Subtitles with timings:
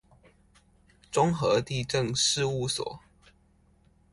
[1.11, 3.01] 中和地政事務所